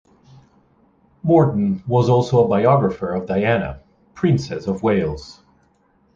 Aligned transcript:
Morton 1.21 1.83
was 1.85 2.09
also 2.09 2.43
a 2.43 2.47
biographer 2.47 3.13
of 3.13 3.27
Diana, 3.27 3.83
Princess 4.15 4.65
of 4.65 4.81
Wales. 4.81 5.43